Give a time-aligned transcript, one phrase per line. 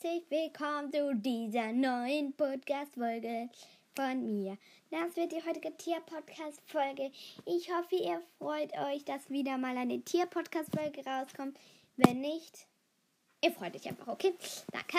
[0.00, 3.48] willkommen zu dieser neuen Podcast-Folge
[3.96, 4.56] von mir.
[4.92, 7.10] Das wird die heutige Tier-Podcast-Folge.
[7.44, 11.58] Ich hoffe, ihr freut euch, dass wieder mal eine Tier-Podcast-Folge rauskommt.
[11.96, 12.68] Wenn nicht,
[13.42, 14.34] ihr freut euch einfach, okay?
[14.70, 14.98] Danke.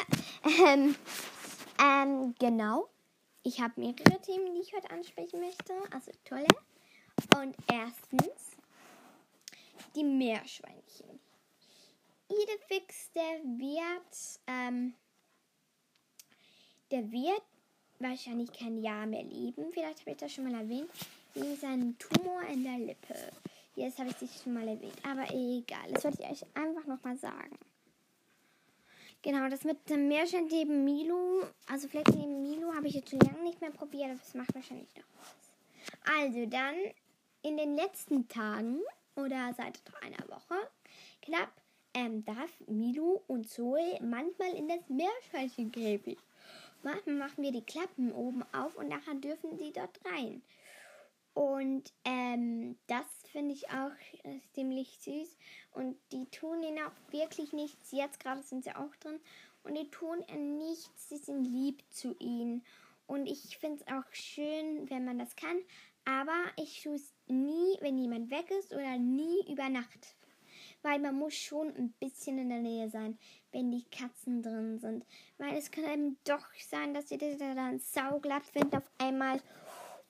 [0.65, 0.95] Ähm,
[1.81, 2.89] ähm, genau.
[3.43, 5.73] Ich habe mehrere Themen, die ich heute ansprechen möchte.
[5.93, 6.47] Also tolle.
[7.41, 8.57] Und erstens
[9.95, 11.21] die Meerschweinchen.
[12.29, 14.93] Idefix, der wird, ähm,
[16.91, 17.43] der wird
[17.99, 19.71] wahrscheinlich kein Jahr mehr leben.
[19.71, 20.89] Vielleicht habe ich das schon mal erwähnt.
[21.33, 23.15] Wegen seinem Tumor in der Lippe.
[23.75, 24.97] Jetzt habe ich das schon mal erwähnt.
[25.03, 25.91] Aber egal.
[25.91, 27.57] Das wollte ich euch einfach nochmal sagen.
[29.21, 33.19] Genau, das mit dem Meerschwein neben Milo, also vielleicht neben Milo, habe ich jetzt schon
[33.19, 36.15] lange nicht mehr probiert, aber das macht wahrscheinlich noch was.
[36.15, 36.75] Also dann
[37.41, 38.79] in den letzten Tagen
[39.15, 40.55] oder seit einer Woche
[41.21, 41.51] knapp
[41.99, 46.17] ähm, darf Milo und Zoe manchmal in das Meerschweinchenkäfig.
[46.81, 50.41] Manchmal machen wir die Klappen oben auf und nachher dürfen sie dort rein.
[51.33, 53.91] Und ähm, das finde ich auch
[54.23, 55.37] äh, ziemlich süß.
[55.71, 57.91] Und die tun ihnen auch wirklich nichts.
[57.91, 59.19] Jetzt gerade sind sie auch drin.
[59.63, 61.09] Und die tun ihnen nichts.
[61.09, 62.63] Sie sind lieb zu ihnen.
[63.07, 65.57] Und ich finde es auch schön, wenn man das kann.
[66.05, 70.15] Aber ich tue es nie, wenn jemand weg ist oder nie über Nacht
[70.81, 73.17] weil man muss schon ein bisschen in der Nähe sein,
[73.51, 75.05] wenn die Katzen drin sind.
[75.37, 79.41] Weil es kann eben doch sein, dass sie das dann sauglatt finden auf einmal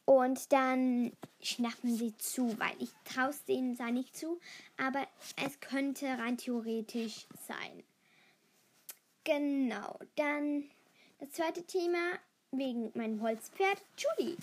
[0.05, 4.39] und dann schnappen sie zu, weil ich traue es denen zwar nicht zu,
[4.77, 5.07] aber
[5.45, 7.83] es könnte rein theoretisch sein.
[9.23, 10.63] Genau, dann
[11.19, 12.17] das zweite Thema
[12.51, 14.35] wegen meinem Holzpferd, Julie.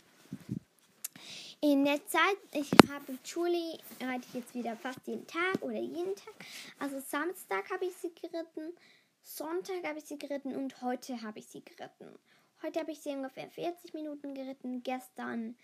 [1.62, 6.14] In der Zeit, ich habe Julie, reite ich jetzt wieder fast jeden Tag oder jeden
[6.14, 6.34] Tag.
[6.78, 8.76] Also Samstag habe ich sie geritten,
[9.22, 12.18] Sonntag habe ich sie geritten und heute habe ich sie geritten.
[12.62, 15.56] Heute habe ich sie ungefähr 40 Minuten geritten, gestern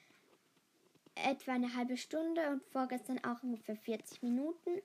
[1.14, 4.80] etwa eine halbe Stunde und vorgestern auch ungefähr 40 Minuten.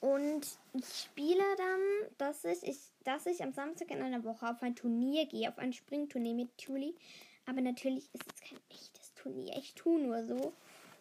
[0.00, 1.80] Und ich spiele dann,
[2.18, 5.58] dass ich, ich, dass ich am Samstag in einer Woche auf ein Turnier gehe, auf
[5.58, 6.94] ein Springturnier mit Julie.
[7.46, 9.56] Aber natürlich ist es kein echtes Turnier.
[9.56, 10.52] Ich tue nur so.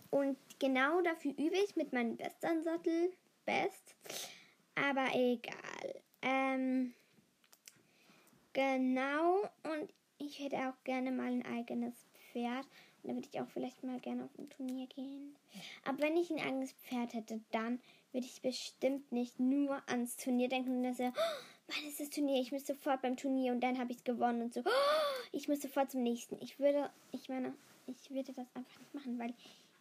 [0.09, 3.11] Und genau dafür übe ich mit meinem Western-Sattel.
[3.45, 3.95] Best.
[4.75, 6.01] Aber egal.
[6.21, 6.93] Ähm,
[8.53, 9.41] genau.
[9.63, 11.93] Und ich hätte auch gerne mal ein eigenes
[12.31, 12.65] Pferd.
[13.03, 15.35] Und da würde ich auch vielleicht mal gerne auf ein Turnier gehen.
[15.85, 20.49] Aber wenn ich ein eigenes Pferd hätte, dann würde ich bestimmt nicht nur ans Turnier
[20.49, 21.13] denken und dass er,
[21.71, 22.41] wann ist das Turnier?
[22.41, 24.61] Ich muss sofort beim Turnier und dann habe ich es gewonnen und so.
[24.61, 26.37] Oh, ich muss sofort zum nächsten.
[26.41, 27.53] Ich würde, ich meine,
[27.87, 29.33] ich würde das einfach nicht machen, weil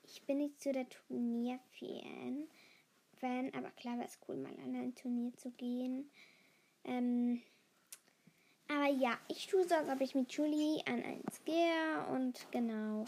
[0.07, 2.49] ich bin nicht so der Turnierfan.
[3.19, 6.11] Fan, aber klar wäre es cool, mal an ein Turnier zu gehen.
[6.85, 7.43] Ähm,
[8.69, 13.05] aber ja, ich tue so, als ob ich mit Julie an eins gehe und genau.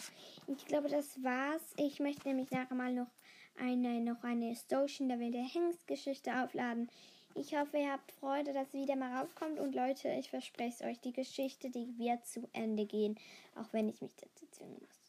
[0.48, 1.62] Ich glaube, das war's.
[1.76, 3.10] Ich möchte nämlich nachher mal noch
[3.58, 6.90] eine, noch eine Stotion der wilde Hengst-Geschichte aufladen.
[7.34, 9.58] Ich hoffe, ihr habt Freude, dass sie wieder mal rauskommt.
[9.58, 13.18] Und Leute, ich verspreche es euch, die Geschichte, die wird zu Ende gehen.
[13.54, 15.00] Auch wenn ich mich dazu zwingen muss.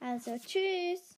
[0.00, 1.02] Also, tschüss.